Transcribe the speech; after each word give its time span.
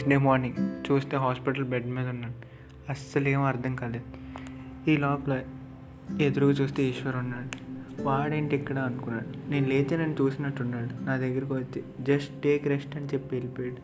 Next 0.00 0.18
day 0.18 0.18
morning 0.18 0.92
చూస్తే 0.92 1.16
hospital 1.16 1.64
bed 1.64 1.86
మీద 1.86 2.08
ఉన్నాను 2.08 2.34
అస్సలు 2.88 3.28
ఏం 3.28 3.42
అర్థం 3.42 3.76
కాలేదు. 3.76 4.04
ఈ 4.90 4.96
లోపల 4.96 5.42
ఎదురుగా 6.20 6.50
చూస్తే 6.50 6.82
ఈశ్వర్ 6.82 7.16
ఉన్నాడు. 7.16 7.48
వాడేంటి 8.02 8.56
ఇక్కడ? 8.56 8.78
అనుకున్నాడు. 8.78 9.50
నేను 9.50 9.68
లేచి 9.68 9.98
నన్ను 9.98 10.16
చూసినట్టున్నాడు. 10.20 11.04
నా 11.04 11.16
దగ్గరికి 11.16 11.52
వచ్చి 11.52 11.84
జస్ట్ 12.00 12.42
టేక్ 12.42 12.66
రెస్ట్ 12.66 12.96
అని 12.96 13.06
చెప్పి 13.06 13.36
వెళ్ళిపోయాడు. 13.36 13.76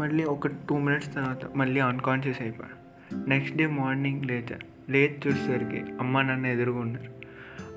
మళ్ళీ 0.00 0.24
ఒక 0.24 0.46
టూ 0.46 0.78
మినిట్స్ 0.78 1.14
తర్వాత 1.14 1.56
మళ్ళీ 1.56 1.80
అన్కాన్షియస్ 1.80 2.42
అయిపోయాడు. 2.42 3.28
నెక్స్ట్ 3.28 3.56
డే 3.56 3.66
మార్నింగ్ 3.66 4.24
లేచా. 4.24 4.58
లేచి 4.90 5.18
చూసేసరికి 5.26 5.84
అమ్మ 6.00 6.22
నాన్న 6.22 6.46
ఎదురుగా 6.46 6.78
ఉన్నారు. 6.78 7.10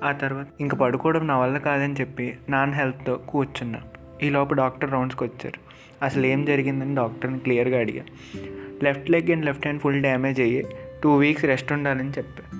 ఆ 0.04 0.12
తర్వాత 0.12 0.46
ఇంకా 0.60 0.76
పడుకోవడం 0.76 1.26
నా 1.26 1.38
వల్ల 1.38 1.58
కాదని 1.58 1.94
చెప్పి 1.94 2.38
నాన్న 2.48 2.74
హెల్ప్తో 2.74 3.16
కూర్చున్నాను 3.16 3.93
ఈలోపు 4.24 4.54
డాక్టర్ 4.54 4.92
రౌండ్స్కి 4.92 5.24
వచ్చారు. 5.24 5.74
అసలు 6.04 6.26
ఏం 6.26 6.44
జరిగిందని 6.44 6.94
డాక్టర్ని 6.94 7.38
క్లియర్గా 7.38 7.78
అడిగా. 7.78 8.04
Left 8.82 9.10
leg 9.10 9.30
and 9.30 9.46
left 9.46 9.62
hand 9.62 9.82
full 9.82 10.00
damage 10.00 10.40
అయ్యి 10.40 10.64
టూ 11.02 11.16
వీక్స్ 11.16 11.44
రెస్ట్ 11.44 11.72
ఉండాలని 11.72 12.10
చెప్పా. 12.10 12.58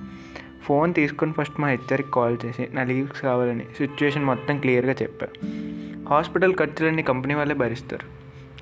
ఫోన్ 0.63 0.95
తీసుకొని 0.95 1.33
ఫస్ట్ 1.33 1.61
మా 1.61 1.69
హెచ్ఆర్కి 1.69 2.11
కాల్ 2.11 2.37
చేసి 2.45 2.69
నా 2.73 2.85
లీవ్స్ 2.85 3.21
కావాలని 3.21 3.61
సిచ్యువేషన్ 3.61 4.25
మొత్తం 4.25 4.59
క్లియర్గా 4.59 4.95
చెప్పా. 5.03 5.27
హాస్పిటల్ 6.09 6.55
ఖర్చులన్నీ 6.55 7.03
కంపెనీ 7.03 7.35
వాళ్ళే 7.35 7.55
భరిస్తారు. 7.55 8.07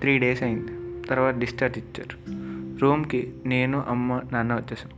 త్రీ 0.01 0.19
డేస్ 0.19 0.43
అయింది. 0.43 0.73
తర్వాత 1.09 1.35
డిశ్చార్జ్ 1.35 1.79
ఇచ్చారు. 1.79 2.33
రూమ్కి 2.81 3.33
నేను 3.47 3.85
అమ్మ 3.89 4.21
నాన్న 4.33 4.55
వచ్చేసాం. 4.55 4.91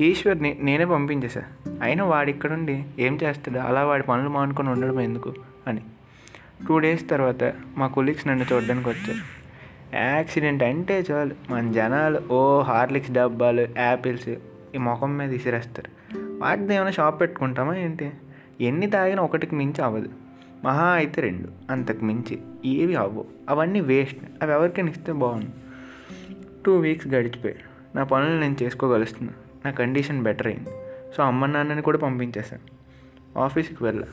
ఈశ్వర్ని 0.00 0.58
నేనే 0.62 0.84
పంపించేశా 0.84 1.42
అయినా 1.82 2.04
వాడు 2.04 2.30
ఇక్కడుండి 2.30 2.84
ఏం 2.98 3.18
చేస్తాడు? 3.22 3.58
అలా 3.58 3.84
వాడి 3.84 4.02
పనులు 4.02 4.28
మానుకొని 4.28 4.68
ఉండడం 4.68 5.00
ఎందుకు 5.00 5.34
అని. 5.66 5.80
టూ 6.68 6.78
డేస్ 6.78 7.10
తర్వాత 7.10 7.52
మా 7.76 7.86
కొలీగ్స్ 7.86 8.28
నన్ను 8.28 8.46
చూడడానికి 8.52 8.88
వచ్చారు. 8.88 9.44
యాక్సిడెంట్ 9.96 10.62
అంటే 10.62 11.04
చాలు. 11.10 11.34
మన 11.50 11.72
జనాలు 11.72 12.20
ఓ 12.32 12.60
హార్లిక్స్ 12.60 13.12
డబ్బాలు 13.12 13.66
యాపిల్స్ 13.78 14.28
ఈ 14.74 14.78
ముఖం 14.78 15.18
మీద 15.18 15.30
విసిరేస్తారు 15.30 16.16
వాటితో 16.16 16.72
ఏమైనా 16.72 16.90
షాప్ 16.90 17.20
పెట్టుకుంటామా 17.20 17.76
ఏంటి? 17.76 18.10
ఎన్ని 18.60 18.90
తాగినా 18.90 19.22
ఒకటికి 19.22 19.54
మించి 19.54 19.84
అవ్వదు. 19.84 20.08
మహా 20.64 20.86
అయితే 20.86 21.22
రెండు. 21.22 21.72
అంతకు 21.72 22.04
మించి 22.04 22.38
ఏవి 22.64 22.94
అవ్వవు 22.94 23.24
అవన్నీ 23.48 23.80
వేస్ట్ 23.80 24.18
అవి 24.42 24.52
ఎవరికైనా 24.52 24.88
ఇస్తే 24.88 25.12
బాగుంది 25.12 25.46
టూ 26.66 26.78
వీక్స్ 26.78 27.08
గడిచిపోయాయి. 27.08 27.60
నా 27.94 28.04
పనులు 28.04 28.40
నేను 28.40 28.56
చేసుకోగలుస్తున్నా. 28.62 29.32
నా 29.64 29.70
కండిషన్ 29.70 30.22
బెటర్ 30.22 30.46
అయింది. 30.46 30.70
సో 31.16 31.22
అమ్మ 31.22 31.46
నాన్నని 31.46 31.82
కూడా 31.82 31.98
పంపించేశాను. 31.98 32.84
ఆఫీస్కి 33.38 33.84
వెళ్ళా. 33.84 34.06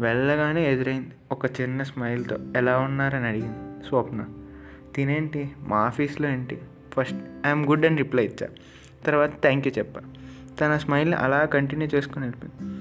వెళ్ళగానే 0.00 0.72
ఎదురైంది 0.72 1.10
ఒక 1.32 1.60
చిన్న 1.60 1.82
స్మైల్తో. 1.82 2.38
ఎలా 2.56 2.78
ఉన్నారని 2.78 3.26
అడిగింది 3.26 3.86
స్వప్న. 3.88 4.24
తినేంటి? 4.94 5.50
మా 5.68 5.76
ఆఫీస్లో 5.76 6.28
ఏంటి? 6.28 6.58
ఫస్ట్ 6.92 7.46
ఐఎమ్ 7.46 7.66
గుడ్ 7.66 7.86
అని 7.86 7.96
రిప్లై 7.96 8.24
ఇచ్చా. 8.24 8.48
తర్వాత 9.06 9.32
థ్యాంక్ 9.40 9.66
యూ 9.66 9.72
చెప్పా. 9.78 10.00
తన 10.60 10.76
స్మైల్ని 10.76 11.16
అలా 11.16 11.44
కంటిన్యూ 11.44 11.88
చేసుకుని 11.94 12.24
వెళ్ళిపోయింది. 12.24 12.78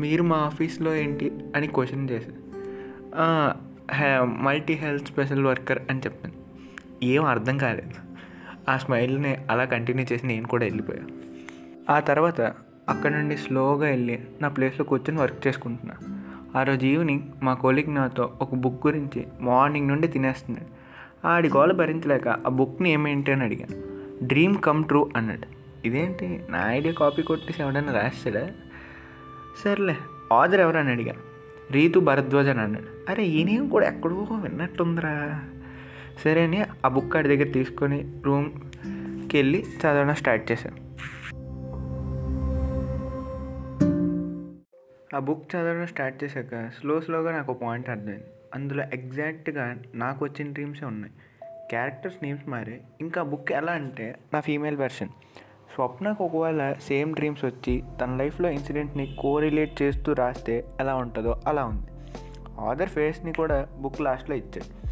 మీరు 0.00 0.22
మా 0.22 0.36
ఆఫీస్లో 0.36 0.94
ఏంటి? 0.94 1.32
అని 1.56 1.66
క్వశ్చన్ 1.66 2.10
చేశారు 2.10 2.46
మల్టీ 4.24 4.72
హెల్త్ 4.72 5.06
స్పెషల్ 5.06 5.44
వర్కర్ 5.44 5.78
అని 5.90 5.98
చెప్పింది. 5.98 6.36
ఏం 7.02 7.24
అర్థం 7.24 7.58
కాలేదు. 7.58 7.90
ఆ 8.70 8.76
స్మైల్ని 8.76 9.36
అలా 9.50 9.64
కంటిన్యూ 9.64 10.06
చేసి 10.12 10.26
నేను 10.26 10.48
కూడా 10.48 10.64
వెళ్ళిపోయా. 10.64 11.02
ఆ 11.90 12.00
తర్వాత 12.00 12.40
అక్కడ 12.88 13.12
నుండి 13.12 13.36
స్లోగా 13.36 13.86
వెళ్ళి 13.88 14.20
నా 14.40 14.48
ప్లేస్లో 14.48 14.84
కూర్చొని 14.84 15.20
వర్క్ 15.20 15.46
చేసుకుంటున్నాను 15.46 16.15
ఆ 16.56 16.62
రోజు 16.62 16.86
ఈవినింగ్ 16.86 17.20
మా 17.42 17.54
కొలీగ్ 17.54 17.94
నాతో 17.94 18.32
ఒక 18.40 18.54
బుక్ 18.54 18.86
గురించి 18.86 19.26
మార్నింగ్ 19.40 19.88
నుండి 19.88 20.08
తినేస్తున్నాడు. 20.08 20.76
ఆడి 21.26 21.48
గోల 21.48 21.72
భరించలేక 21.72 22.28
ఆ 22.28 22.48
బుక్ని 22.48 22.90
ఏమేంటి 22.90 23.32
అని 23.32 23.44
అడిగాను. 23.44 23.96
డ్రీమ్ 24.26 24.56
కమ్ 24.56 24.84
ట్రూ 24.84 25.10
అన్నాడు. 25.16 25.46
ఇదేంటి? 25.86 26.40
నా 26.50 26.72
ఐడియా 26.72 26.94
కాపీ 26.94 27.22
కొట్టేసి 27.22 27.62
ఎవడన్నా 27.62 27.92
రాస్తాడా? 27.92 28.48
సర్లే 29.64 29.96
ఆదర్ 30.32 30.60
ఎవరని 30.60 30.90
అడిగాను. 30.90 31.18
రీతు 31.72 31.98
భరద్వాజ్ 31.98 32.48
అని 32.48 32.60
అన్నాడు. 32.60 33.10
అరే 33.10 33.24
ఈయనేం 33.24 33.68
కూడా 33.68 33.88
ఎక్కడో 33.88 34.26
విన్నట్టుందిరా. 34.30 35.42
సరే 36.24 36.44
అని 36.44 36.64
ఆ 36.84 36.88
బుక్ 36.88 37.16
ఆడి 37.16 37.28
దగ్గర 37.28 37.52
తీసుకొని 37.52 38.12
రూమ్కి 38.24 39.36
వెళ్ళి 39.36 39.62
చదవడం 39.62 40.14
స్టార్ట్ 40.14 40.52
చేశాను. 40.52 40.85
ఆ 45.16 45.18
బుక్ 45.18 45.56
చదవడం 45.56 45.86
స్టార్ట్ 45.86 46.24
చేశాక 46.24 46.70
స్లో 46.80 47.00
స్లోగా 47.00 47.32
నాకు 47.32 47.52
పాయింట్ 47.52 47.88
అర్థమైంది. 47.88 48.24
అందులో 48.54 48.82
ఎగ్జాక్ట్గా 48.82 49.76
నాకు 49.94 50.24
వచ్చిన 50.24 50.52
డ్రీమ్సే 50.52 50.84
ఉన్నాయి. 50.84 51.12
క్యారెక్టర్స్ 51.70 52.16
నేమ్స్ 52.22 52.48
మారే. 52.48 52.80
ఇంకా 53.00 53.22
బుక్ 53.22 53.52
ఎలా 53.52 53.72
అంటే 53.72 54.14
నా 54.34 54.40
ఫీమేల్ 54.40 54.76
వెర్షన్ 54.76 55.08
స్వప్నకు 55.74 56.24
ఒకవేళ 56.24 56.72
సేమ్ 56.72 57.14
డ్రీమ్స్ 57.14 57.44
వచ్చి 57.44 57.82
తన 58.00 58.16
లైఫ్లో 58.16 58.50
ఇన్సిడెంట్ని 58.50 59.16
కోరిలేట్ 59.20 59.82
చేస్తూ 59.82 60.12
రాస్తే 60.12 60.64
ఎలా 60.80 60.94
ఉంటుందో 60.94 61.40
అలా 61.46 61.64
ఉంది. 61.64 61.86
ఆదర్ 62.60 62.88
ఫేస్ని 62.88 63.32
కూడా 63.32 63.68
బుక్ 63.78 64.00
లాస్ట్లో 64.00 64.36
ఇచ్చాడు. 64.36 64.86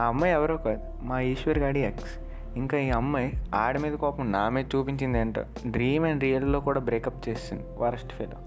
ఆ 0.00 0.04
అమ్మాయి 0.04 0.32
ఎవరో 0.32 0.56
కాదు 0.56 0.82
మా 1.02 1.20
ఈశ్వర్ 1.20 1.58
గాడి 1.58 1.80
ఎక్స్ 1.80 2.18
ఇంకా 2.56 2.78
ఈ 2.78 2.90
అమ్మాయి 2.90 3.32
ఆడ 3.54 3.78
మీద 3.78 3.94
కోపం 3.94 4.32
నా 4.32 4.48
మీద 4.48 4.64
చూపించింది 4.74 5.18
ఏంటో 5.18 5.44
డ్రీమ్ 5.66 6.04
అండ్ 6.04 6.20
రియల్లో 6.20 6.60
కూడా 6.60 6.80
బ్రేకప్ 6.80 7.28
చేసింది 7.28 7.62
వరస్ట్ 7.78 8.12
ఫెలో 8.12 8.38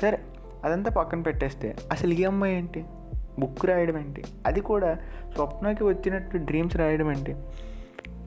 సరే 0.00 0.18
అదంతా 0.66 0.90
పక్కన 0.90 1.22
పెట్టేస్తే 1.22 1.76
అసలు 1.92 2.12
ఈ 2.12 2.24
అమ్మాయి 2.24 2.56
ఏంటి? 2.56 2.84
బుక్ 3.38 3.66
రాయడం 3.66 3.98
ఏంటి? 3.98 4.24
అది 4.46 4.60
కూడా 4.60 4.98
స్వప్నకి 5.34 5.84
వచ్చినట్టు 5.84 6.36
డ్రీమ్స్ 6.36 6.76
రాయడం 6.76 7.12
ఏంటి? 7.12 7.36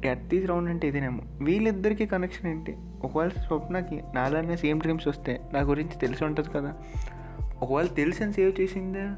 ఎర్తీస్ 0.08 0.50
రౌండ్ 0.50 0.70
అంటే 0.70 0.88
ఇదేనేమో. 0.88 1.20
వీళ్ళిద్దరికి 1.44 2.06
కనెక్షన్ 2.06 2.52
ఏంటి? 2.52 2.78
ఒకవేళ 3.04 3.30
స్వప్నకి 3.30 4.04
నాలానే 4.16 4.58
సేమ్ 4.58 4.80
డ్రీమ్స్ 4.80 5.08
వస్తే 5.08 5.42
నా 5.54 5.60
గురించి 5.60 6.00
తెలిసి 6.00 6.26
ఉంటుంది 6.26 6.50
కదా. 6.50 6.74
ఒకవేళ 7.62 7.88
తెలిసిన 7.88 8.32
సేవ్ 8.32 8.62
చేసిందా? 8.62 9.16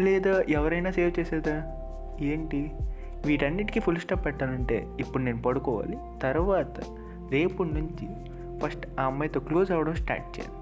లేదా 0.00 0.44
ఎవరైనా 0.48 0.90
సేవ్ 0.90 1.20
చేసేదా? 1.20 1.62
ఏంటి? 2.20 2.72
వీటన్నిటికీ 3.26 3.80
ఫుల్ 3.80 3.96
స్టాప్ 3.96 4.26
పెట్టాలంటే 4.26 4.86
ఇప్పుడు 5.00 5.22
నేను 5.22 5.42
పడుకోవాలి. 5.42 5.98
తర్వాత 6.22 6.80
రేపు 7.30 7.62
నుంచి 7.62 8.08
ఫస్ట్ 8.60 8.86
ఆ 9.00 9.02
అమ్మాయితో 9.02 9.40
క్లోజ్ 9.40 9.70
అవ్వడం 9.70 9.94
స్టార్ట్ 9.94 10.38
చేయాలి. 10.38 10.61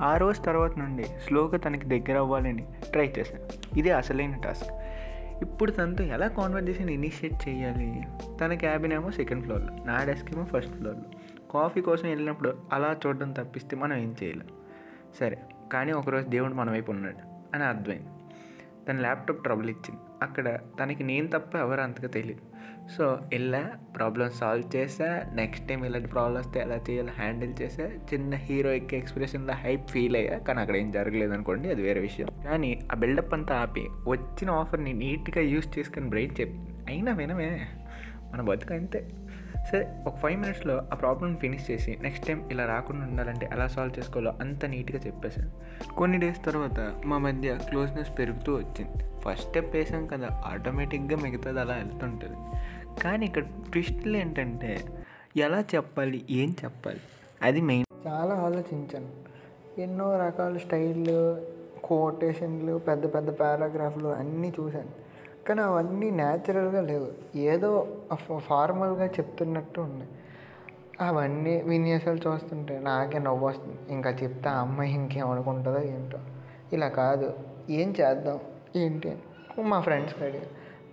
ఆ 0.00 0.16
రోజు 0.16 0.40
తర్వాత 0.40 0.78
నుండి 0.78 1.04
స్లోగా 1.04 1.58
తనకి 1.58 1.86
దగ్గర 1.86 2.18
అవ్వాలని 2.18 2.66
ట్రై 2.92 3.12
చేశాను. 3.18 3.78
ఇదే 3.78 3.90
అసలైన 3.90 4.36
టాస్క్. 4.36 4.72
ఇప్పుడు 5.42 5.70
తనతో 5.70 6.04
ఎలా 6.04 6.28
కాన్వర్జేషన్ 6.28 6.90
ఇనిషియేట్ 6.90 7.48
చేయాలి? 7.48 8.02
తన 8.40 8.54
క్యాబిన్ 8.54 8.92
ఏమో 8.92 9.10
సెకండ్ 9.10 9.44
ఫ్లోర్లో 9.44 9.84
నా 9.84 10.04
డెస్క్ 10.04 10.34
ఏమో 10.34 10.44
ఫస్ట్ 10.44 10.76
ఫ్లోర్లో 10.76 11.04
కాఫీ 11.50 11.80
కోసం 11.80 12.08
వెళ్ళినప్పుడు 12.08 12.56
అలా 12.72 12.96
చూడడం 13.06 13.32
తప్పిస్తే 13.32 13.76
మనం 13.76 13.96
ఏం 13.96 14.16
చేయలేం. 14.22 14.48
సరే 15.20 15.38
కానీ 15.72 15.92
ఒకరోజు 15.92 16.28
దేవుడు 16.28 16.54
మన 16.54 16.70
వైపు 16.70 16.90
ఉన్నాడు 16.90 17.54
అని 17.54 17.64
అర్థమైంది. 17.64 18.08
తన 18.88 19.00
ల్యాప్టాప్ 19.00 19.42
ట్రబుల్ 19.42 19.70
ఇచ్చింది. 19.70 20.00
అక్కడ 20.22 20.58
తనకి 20.80 21.04
నేను 21.04 21.26
తప్ప 21.26 21.56
ఎవరు 21.56 21.80
అంతగా 21.80 22.08
తెలియదు 22.08 22.40
సో 22.96 23.18
ఇలా 23.32 23.70
ప్రాబ్లమ్ 23.96 24.30
సాల్వ్ 24.30 24.76
చేసా 24.76 25.22
నెక్స్ట్ 25.34 25.68
టైం 25.68 25.84
ఇలాంటి 25.84 26.08
ప్రాబ్లమ్ 26.08 26.38
వస్తే 26.38 26.60
ఎలా 26.60 26.80
చేయాలో 26.90 27.12
హ్యాండిల్ 27.12 27.54
చేసా 27.62 27.82
చిన్న 27.84 28.34
హీరోయిక్ 28.34 28.94
ఎక్స్ప్రెషన్లో 28.94 29.54
హైప్ 29.54 29.90
ఫీల్ 29.90 30.16
అయ్యా. 30.16 30.38
కానీ 30.38 30.60
అక్కడ 30.60 30.76
ఏం 30.76 30.90
జరగలేదు 30.90 31.32
అనుకోండి 31.32 31.70
అది 31.70 31.82
వేరే 31.82 32.00
విషయం. 32.00 32.28
కానీ 32.44 32.88
ఆ 32.92 32.94
బిల్డప్ 32.94 33.34
అంతా 33.34 33.56
ఆపి 33.56 33.88
వచ్చిన 34.08 34.50
ఆఫర్ని 34.50 34.92
నీట్గా 34.92 35.44
యూస్ 35.44 35.78
చేసుకుని 35.78 36.08
బ్రెయిన్ 36.08 36.32
చెప్పి 36.40 36.58
అయినా 36.88 37.12
వినమే. 37.12 37.68
మన 38.32 38.40
బతుకు 38.40 38.74
అంతే. 38.74 39.08
సరే 39.70 39.86
ఒక 40.06 40.16
ఫైవ్ 40.16 40.40
మినిట్స్లో 40.40 40.74
ఆ 40.92 40.94
ప్రాబ్లమ్ 40.94 41.36
ఫినిష్ 41.36 41.70
చేసి 41.70 41.98
నెక్స్ట్ 42.02 42.26
టైం 42.26 42.48
ఇలా 42.50 42.66
రాకుండా 42.66 43.06
ఉండాలంటే 43.06 43.48
ఎలా 43.52 43.66
సాల్వ్ 43.66 43.98
చేసుకోవాలో 43.98 44.32
అంత 44.40 44.64
నీట్గా 44.64 44.98
చెప్పేశాను 45.06 45.50
కొన్ని 45.94 46.18
డేస్ 46.18 46.44
తర్వాత 46.44 46.94
మా 47.04 47.18
మధ్య 47.18 47.58
క్లోజ్నెస్ 47.68 48.18
పెరుగుతూ 48.18 48.54
వచ్చింది. 48.54 49.04
ఫస్ట్ 49.20 49.48
స్టెప్ 49.48 49.76
వేసాం 49.76 50.06
కదా 50.06 50.28
ఆటోమేటిక్గా 50.46 51.16
మిగతాది 51.22 51.60
అలా 51.60 51.74
వెళ్తుంటుంది. 51.74 52.38
కానీ 53.00 53.26
ఇక్కడ 53.26 53.42
ట్విస్ట్లు 53.42 54.16
ఏంటంటే 54.16 54.84
ఎలా 55.36 55.64
చెప్పాలి 55.74 56.24
ఏం 56.30 56.56
చెప్పాలి 56.64 57.00
అది 57.42 57.60
మెయిన్ 57.60 57.86
చాలా 58.06 58.34
ఆలోచించాను. 58.34 59.08
ఎన్నో 59.80 60.18
రకాల 60.26 60.56
స్టైళ్ళు 60.56 61.46
కోటేషన్లు 61.84 62.78
పెద్ద 62.78 63.14
పెద్ద 63.14 63.30
పారాగ్రాఫ్లు 63.30 64.08
అన్నీ 64.08 64.52
చూశాను. 64.60 65.05
కానీ 65.48 65.60
అవన్నీ 65.60 66.10
న్యాచురల్గా 66.10 66.80
లేవు. 66.80 67.38
ఏదో 67.38 67.88
ఫార్మల్గా 68.38 69.06
చెప్తున్నట్టు 69.06 69.80
ఉన్నాయి. 69.80 70.10
అవన్నీ 71.00 71.62
విన్యాసాలు 71.62 72.18
చూస్తుంటే 72.28 72.78
నాకే 72.78 73.18
నవ్వు 73.18 73.48
వస్తుంది 73.48 73.78
ఇంకా 73.90 74.10
చెప్తే 74.10 74.48
ఆ 74.48 74.60
అమ్మాయి 74.60 74.94
ఇంకేమనుకుంటుందో 74.94 75.82
ఏంటో. 75.82 76.18
ఇలా 76.72 76.88
కాదు. 76.88 77.34
ఏం 77.70 77.94
చేద్దాం? 78.00 78.40
ఏంటి 78.76 79.10
అని. 79.10 79.62
మా 79.62 79.80
ఫ్రెండ్స్కి 79.80 80.24
అడిగా. 80.24 80.44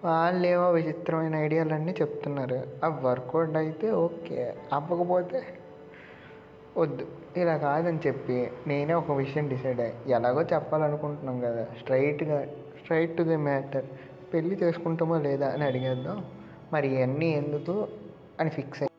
వాళ్ళు 0.04 0.48
ఏవో 0.48 0.72
విచిత్రమైన 0.72 1.36
ఐడియాలన్నీ 1.36 1.96
చెప్తున్నారు. 2.02 2.64
అవి 2.84 3.06
వర్కౌట్ 3.06 3.58
అయితే 3.58 3.92
ఓకే. 3.92 4.56
అవ్వకపోతే 4.74 5.44
వద్దు. 6.78 7.08
ఇలా 7.38 7.58
కాదని 7.58 8.00
చెప్పి 8.08 8.52
నేనే 8.68 8.94
ఒక 8.94 9.12
విషయం 9.12 9.48
డిసైడ్ 9.48 9.80
అయ్యి. 9.80 10.14
ఎలాగో 10.14 10.42
చెప్పాలనుకుంటున్నాం 10.42 11.40
కదా. 11.40 11.66
స్ట్రైట్గా 11.80 12.46
స్ట్రైట్ 12.82 13.18
టు 13.18 13.24
ది 13.24 13.38
మ్యాటర్. 13.38 13.86
పెళ్ళి 14.34 14.56
చేసుకుంటామో 14.64 15.18
లేదా 15.20 15.48
అని 15.54 15.66
అడిగేద్దాం. 15.66 16.18
మరి 16.74 16.88
ఇవన్నీ 16.96 17.30
ఎందుకు 17.42 17.76
అని 18.40 18.50
ఫిక్స్ 18.50 18.82
అయ్యి 18.84 18.92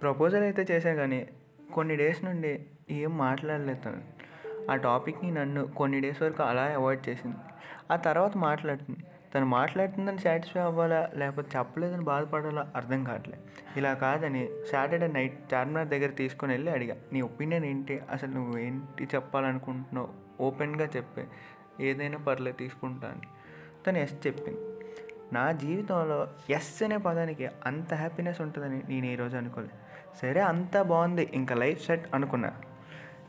ప్రపోజల్ 0.00 0.42
అయితే 0.42 0.62
చేశా 0.70 0.92
కానీ 0.94 1.20
కొన్ని 1.74 1.94
డేస్ 1.96 2.20
నుండి 2.24 2.52
ఏం 2.90 3.12
మాట్లాడలేదు 3.18 3.92
ఆ 4.70 4.74
టాపిక్ని 4.86 5.30
నన్ను 5.30 5.62
కొన్ని 5.78 5.98
డేస్ 6.00 6.22
వరకు 6.22 6.42
అలా 6.42 6.64
అవాయిడ్ 6.78 7.02
చేసింది. 7.08 7.40
ఆ 7.92 7.96
తర్వాత 8.06 8.34
మాట్లాడుతుంది. 8.36 9.00
తను 9.34 9.46
మాట్లాడుతుందని 9.46 10.18
సాటిస్ఫై 10.18 10.60
అవ్వాలా 10.60 10.98
లేకపోతే 11.14 11.48
చెప్పలేదని 11.58 12.04
బాధపడాలా 12.04 12.72
అర్థం 12.76 13.00
కావట్లేదు 13.04 13.42
ఇలా 13.78 13.92
కాదని 14.02 14.42
సాటర్డే 14.72 15.08
నైట్ 15.16 15.54
చార్మినార్ 15.54 15.88
దగ్గర 15.88 16.10
తీసుకొని 16.20 16.52
వెళ్ళి 16.52 16.70
అడిగా 16.70 16.96
నీ 17.12 17.20
ఒపీనియన్ 17.20 17.64
ఏంటి? 17.64 17.96
అసలు 18.10 18.30
నువ్వు 18.30 18.54
ఏంటి 18.58 19.04
చెప్పాలనుకుంటున్నావు? 19.14 20.10
ఓపెన్గా 20.40 20.88
చెప్పే 20.96 21.24
ఏదైనా 21.80 22.18
పర్లేదు 22.18 22.56
తీసుకుంటాను 22.56 23.20
తను 23.86 23.98
ఎస్ 23.98 24.26
చెప్పింది. 24.26 24.58
నా 25.32 25.52
జీవితంలో 25.52 26.28
ఎస్ 26.50 26.82
అనే 26.82 26.96
పదానికి 26.96 27.46
అంత 27.46 27.94
హ్యాపీనెస్ 27.94 28.40
ఉంటుందని 28.40 28.82
నేను 28.88 29.06
ఈరోజు 29.06 29.36
అనుకోలేదు. 29.36 29.72
సరే 30.22 30.40
అంతా 30.40 30.82
బాగుంది. 30.82 31.30
ఇంకా 31.34 31.54
లైఫ్ 31.54 31.86
సెట్ 31.86 32.14
అనుకున్నా. 32.14 32.52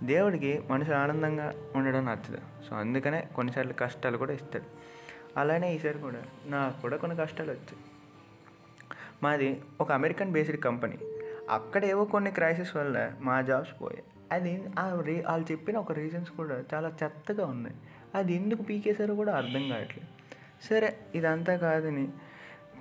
దేవుడికి 0.03 0.61
మనుషులు 0.69 0.95
ఆనందంగా 0.95 1.53
ఉండడం 1.75 2.05
నచ్చదు. 2.05 2.37
సో 2.69 2.75
అందుకనే 2.75 3.27
కొన్నిసార్లు 3.35 3.73
కష్టాలు 3.73 4.17
కూడా 4.17 4.33
ఇస్తాడు. 4.33 4.65
అలానే 5.39 5.75
ఈసారి 5.75 5.99
కూడా 5.99 6.23
నాకు 6.45 6.81
కూడా 6.81 6.97
కొన్ని 6.97 7.17
కష్టాలు 7.17 7.51
వచ్చాయి. 7.51 7.77
మాది 9.23 9.63
ఒక 9.81 9.91
అమెరికన్ 9.91 10.31
బేస్డ్ 10.31 10.59
కంపెనీ 10.59 10.97
అక్కడ 11.49 11.85
ఏవో 11.85 12.05
కొన్ని 12.05 12.31
క్రైసిస్ 12.31 12.75
వల్ల 12.75 13.11
మా 13.19 13.41
జాబ్స్ 13.41 13.81
పోయాయి. 13.81 14.03
అది 14.31 14.63
ఆ 14.79 15.01
రీ 15.01 15.23
వాళ్ళు 15.27 15.51
చెప్పిన 15.51 15.77
ఒక 15.77 15.91
రీజన్స్ 15.91 16.31
కూడా 16.31 16.63
చాలా 16.73 16.93
చెత్తగా 17.03 17.45
ఉన్నాయి. 17.45 17.75
అది 18.15 18.35
ఎందుకు 18.35 18.61
పీకేశారో 18.63 19.15
కూడా 19.15 19.33
అర్థం 19.35 19.69
కావట్లేదు. 19.69 20.07
సరే 20.69 20.97
ఇదంతా 21.15 21.55
కాదని 21.57 22.07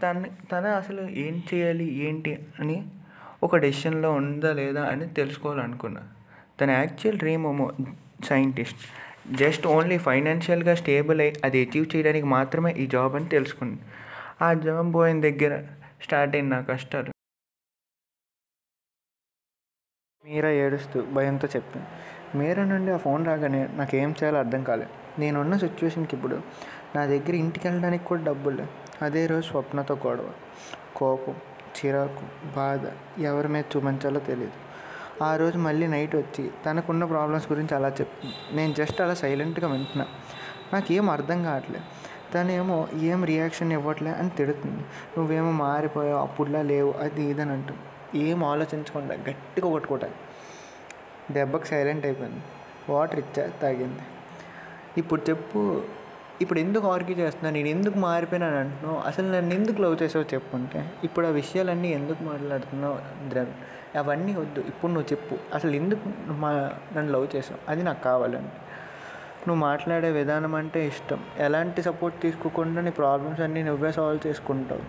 తన 0.02 0.24
తన 0.52 0.66
అసలు 0.66 1.02
ఏం 1.24 1.42
చేయాలి 1.54 1.86
ఏంటి 2.06 2.46
అని 2.60 2.88
ఒక 3.42 3.56
డెసిషన్లో 3.56 4.12
ఉందా 4.12 4.52
లేదా 4.52 4.82
అని 4.82 5.06
తెలుసుకోవాలనుకున్నా. 5.08 6.02
తన 6.60 6.70
యాక్చువల్ 6.70 7.18
డ్రీమ్ 7.18 7.46
ఏమో 7.46 7.72
సైంటిస్ట్. 8.24 8.82
జస్ట్ 9.32 9.66
ఓన్లీ 9.66 9.98
ఫైనాన్షియల్గా 9.98 10.74
స్టేబుల్ 10.74 11.20
అయ్యి 11.20 11.34
అది 11.44 11.58
అచీవ్ 11.64 11.96
చేయడానికి 11.96 12.26
మాత్రమే 12.26 12.72
ఈ 12.72 12.86
జాబ్ 12.86 13.16
అని 13.16 13.28
తెలుసుకుంది 13.28 13.80
ఆ 14.42 14.54
జాబ్ 14.54 14.94
పోయిన 14.94 15.20
దగ్గర 15.20 15.62
స్టార్ట్ 16.02 16.36
అయిన 16.36 16.46
నా 16.46 16.60
కష్టాలు. 16.60 17.10
మీరా 20.24 20.50
ఏడుస్తూ 20.50 21.02
భయంతో 21.02 21.48
చెప్పింది. 21.56 21.86
మీరా 22.38 22.64
నుండి 22.64 22.90
ఆ 22.90 22.96
ఫోన్ 22.96 23.26
రాగానే 23.26 23.68
నాకు 23.72 23.96
చేయాలో 23.96 24.38
అర్థం 24.38 24.64
కాలేదు 24.64 25.01
నేనున్న 25.18 25.56
సిచ్యువేషన్కి 25.56 26.16
ఇప్పుడు 26.16 26.40
నా 26.96 27.06
దగ్గర 27.06 27.34
ఇంటికి 27.34 27.68
వెళ్ళడానికి 27.68 28.04
కూడా 28.04 28.22
డబ్బులు 28.22 28.56
లేవు. 28.56 29.04
అదే 29.04 29.26
రోజు 29.26 29.46
స్వప్నతో 29.46 29.96
గొడవ 30.06 30.30
కోపం 30.96 31.34
చిరాకు 31.76 32.52
బాధ 32.56 32.80
ఎవరి 33.22 33.48
మీద 33.48 33.64
చూపించాలో 33.76 34.20
తెలియదు 34.20 34.52
ఆ 35.24 35.36
రోజు 35.36 35.58
మళ్ళీ 35.58 35.86
నైట్ 35.86 36.16
వచ్చి 36.16 36.50
తనకున్న 36.66 37.04
ప్రాబ్లమ్స్ 37.04 37.52
గురించి 37.52 37.74
అలా 37.74 37.88
చెప్పింది 37.88 38.56
నేను 38.56 38.72
జస్ట్ 38.72 39.00
అలా 39.00 39.14
సైలెంట్గా 39.14 39.68
వింటున్నా. 39.68 40.06
నాకేం 40.72 41.10
అర్థం 41.10 41.44
కావట్లేదు. 41.44 41.84
తనేమో 42.34 42.88
ఏం 42.94 43.24
రియాక్షన్ 43.24 43.72
ఇవ్వట్లే 43.72 44.10
అని 44.10 44.30
తిడుతుంది. 44.30 44.82
నువ్వేమో 45.16 45.50
మారిపోయావు 45.50 46.20
అప్పుడులా 46.20 46.62
లేవు 46.62 46.92
అది 46.92 47.22
ఇదని 47.22 47.50
అంటుంది. 47.50 47.80
ఏం 48.18 48.44
ఆలోచించకుండా 48.44 49.14
గట్టిగా 49.14 49.68
కొట్టుకోవటాలి 49.68 50.14
దెబ్బకి 51.30 51.66
సైలెంట్ 51.66 52.06
అయిపోయింది. 52.06 52.42
వాటర్ 52.92 53.18
ఇచ్చా 53.18 53.52
తాగింది. 53.62 54.02
ఇప్పుడు 54.98 55.22
చెప్పు 55.30 55.82
ఇప్పుడు 56.40 56.58
ఎందుకు 56.58 56.88
ఆర్గ్యూ 56.88 57.16
చేస్తున్నా? 57.16 57.50
నేను 57.50 57.68
ఎందుకు 57.68 57.98
మారిపోయినాను 57.98 58.56
అంటున్నావు? 58.56 58.98
అసలు 58.98 59.32
నన్ను 59.32 59.54
ఎందుకు 59.54 59.82
లవ్ 59.82 60.02
చేసావు 60.02 60.34
చెప్పుంటే 60.34 60.92
ఇప్పుడు 61.04 61.26
ఆ 61.26 61.30
విషయాలన్నీ 61.30 61.88
ఎందుకు 61.88 62.22
మాట్లాడుతున్నావు 62.22 63.28
ద్రవి? 63.28 63.52
అవన్నీ 63.98 64.34
వద్దు. 64.34 64.60
ఇప్పుడు 64.60 64.92
నువ్వు 64.92 65.12
చెప్పు. 65.12 65.36
అసలు 65.54 65.70
ఎందుకు 65.70 66.32
మా 66.32 66.70
నన్ను 66.96 67.12
లవ్ 67.12 67.36
చేసావు? 67.36 67.70
అది 67.70 67.82
నాకు 67.82 68.02
కావాలండి. 68.02 68.48
నువ్వు 69.48 69.54
మాట్లాడే 69.54 70.10
విధానం 70.10 70.54
అంటే 70.54 70.86
ఇష్టం. 70.86 71.20
ఎలాంటి 71.38 71.82
సపోర్ట్ 71.82 72.22
తీసుకోకుండా 72.22 72.80
నీ 72.80 72.90
ప్రాబ్లమ్స్ 72.90 73.40
అన్నీ 73.40 73.62
నువ్వే 73.62 73.92
సాల్వ్ 73.92 74.26
చేసుకుంటావు. 74.26 74.80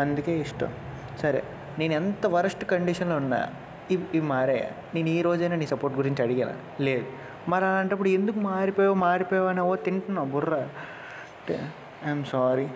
అందుకే 0.00 0.38
ఇష్టం. 0.38 0.74
సరే 1.22 1.42
నేను 1.78 1.92
ఎంత 1.92 2.26
వరస్ట్ 2.26 2.64
కండిషన్లో 2.64 3.16
ఉన్నా 3.16 3.46
ఇవి 3.90 4.04
ఇవి 4.14 4.26
మారాయా? 4.26 4.70
నేను 4.94 5.08
ఈ 5.08 5.22
రోజైనా 5.22 5.56
నీ 5.56 5.66
సపోర్ట్ 5.66 5.98
గురించి 5.98 6.22
అడిగాను? 6.22 6.82
లేదు. 6.82 7.06
మరి 7.48 7.64
అలాంటప్పుడు 7.64 8.08
ఎందుకు 8.08 8.38
మారిపోయావు 8.38 8.94
మారిపోయావు 8.94 9.46
అని 9.46 9.60
ఓ 9.60 9.74
తింటున్నావు 9.74 10.28
బుర్ర? 10.28 10.54
అంటే 10.54 11.68
ఐఎమ్ 12.06 12.24
సారీ 12.24 12.68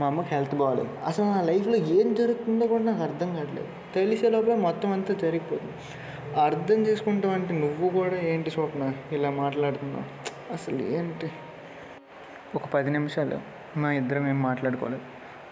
మా 0.00 0.06
అమ్మకి 0.06 0.34
హెల్త్ 0.34 0.54
బాగాలేదు 0.54 0.88
అసలు 1.06 1.24
నా 1.24 1.42
లైఫ్లో 1.42 1.76
ఏం 1.76 2.14
జరుగుతుందో 2.14 2.66
కూడా 2.66 2.82
నాకు 2.82 3.02
అర్థం 3.02 3.34
కావట్లేదు. 3.34 3.68
తెలిసే 3.94 4.28
లోపల 4.28 4.54
మొత్తం 4.54 4.92
అంతా 4.92 5.14
జరిగిపోతుంది. 5.14 5.72
అర్థం 6.40 6.74
చేసుకుంటావు 6.74 7.34
అంటే 7.34 7.54
నువ్వు 7.54 7.88
కూడా 7.88 8.16
ఏంటి 8.16 8.50
స్వప్న? 8.50 8.92
ఇలా 9.12 9.30
మాట్లాడుతున్నావు. 9.30 10.04
అసలు 10.52 10.82
ఏంటి? 10.82 11.30
ఒక 12.54 12.66
పది 12.66 12.90
నిమిషాలు 12.90 13.38
మా 13.78 13.92
ఇద్దరం 13.92 14.28
ఏం 14.28 14.42
మాట్లాడుకోలేదు. 14.42 15.02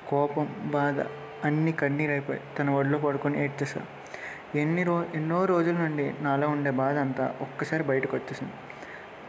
కోపం 0.09 0.49
బాధ 0.65 1.01
అన్నీ 1.45 1.73
కన్నీరు 1.73 2.39
తన 2.59 2.71
ఒడిలో 2.71 2.99
పడుకొని 2.99 3.45
ఏడ్చేసా. 3.45 3.81
ఎన్ని 4.55 4.83
రో 4.83 5.05
ఎన్నో 5.15 5.45
రోజుల 5.45 5.75
నుండి 5.75 6.15
నాలో 6.21 6.49
ఉండే 6.49 6.71
బాధ 6.71 6.97
అంతా 6.97 7.35
ఒక్కసారి 7.41 7.85
బయటకు 7.85 8.17
వచ్చేసింది. 8.17 8.53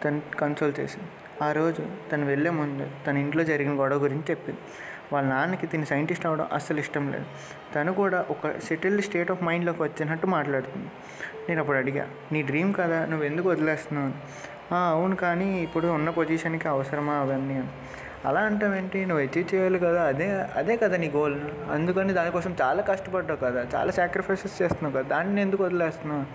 తను 0.04 0.22
కన్సోల్ 0.40 0.74
చేసింది. 0.80 1.08
ఆ 1.44 1.52
రోజు 1.52 1.86
తను 2.12 2.26
వెళ్ళే 2.26 2.50
ముందు 2.50 2.88
తన 3.08 3.18
ఇంట్లో 3.18 3.44
జరిగిన 3.44 3.80
గొడవ 3.82 3.98
గురించి 3.98 4.24
చెప్పింది. 4.30 4.60
వాళ్ళ 5.14 5.30
నాన్నకి 5.30 5.68
తిని 5.68 5.86
సైంటిస్ట్ 5.86 6.26
అవడం 6.26 6.48
అస్సలు 6.54 6.80
ఇష్టం 6.80 7.12
లేదు. 7.12 7.26
తను 7.76 7.94
కూడా 7.94 8.26
ఒక 8.30 8.60
సెటిల్డ్ 8.60 9.02
స్టేట్ 9.02 9.32
ఆఫ్ 9.32 9.44
మైండ్లోకి 9.44 9.84
వచ్చినట్టు 9.84 10.28
మాట్లాడుతుంది. 10.28 10.88
నేను 11.50 11.62
అప్పుడు 11.62 11.78
అడిగా 11.78 12.08
నీ 12.32 12.42
డ్రీమ్ 12.42 12.74
కదా 12.78 13.06
నువ్వు 13.06 13.26
ఎందుకు 13.26 13.50
వదిలేస్తున్నావు 13.50 14.92
అవును 14.92 15.16
కానీ 15.16 15.62
ఇప్పుడు 15.64 15.88
ఉన్న 15.88 16.10
పొజిషన్కి 16.10 16.68
అవసరమా 16.68 17.14
అవన్నీ? 17.14 17.54
అని. 17.54 17.68
అలా 18.26 18.42
అంటావేంటి 18.42 19.00
నువ్వు 19.06 19.24
అచీవ్ 19.26 19.56
చేయాలి 19.56 19.80
కదా. 19.80 20.02
అదే 20.04 20.28
అదే 20.56 20.78
కదా 20.78 20.98
నీ 20.98 21.10
గోల్ 21.10 21.38
అందుకని 21.72 22.14
దానికోసం 22.14 22.56
చాలా 22.62 22.82
కష్టపడ్డావు 22.82 23.40
కదా. 23.46 23.62
చాలా 23.76 23.92
సాక్రిఫైసెస్ 23.92 24.62
చేస్తున్నావు 24.62 24.96
కదా. 24.98 25.16
దాన్ని 25.16 25.42
ఎందుకు 25.42 25.64
వదిలేస్తున్నావు? 25.64 26.26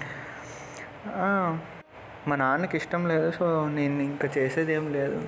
మా 2.29 2.37
నాన్నకి 2.37 2.77
ఇష్టం 2.77 3.09
లేదు 3.09 3.31
సో 3.31 3.47
నేను 3.69 4.03
ఇంకా 4.03 4.29
చేసేది 4.38 4.73
ఏం 4.75 4.93
లేదు. 4.93 5.19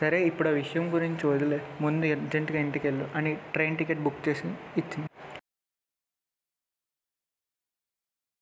సరే 0.00 0.18
ఇప్పుడు 0.22 0.48
ఆ 0.48 0.52
విషయం 0.52 0.94
గురించి 0.94 1.24
వదిలే. 1.26 1.60
ముందు 1.80 2.06
అర్జెంటుగా 2.06 2.58
ఇంటికి 2.58 2.88
వెళ్ళు 2.88 3.08
అని 3.14 3.36
ట్రైన్ 3.52 3.76
టికెట్ 3.76 4.00
బుక్ 4.00 4.28
చేసి 4.28 4.46
ఇచ్చింది. 4.76 5.08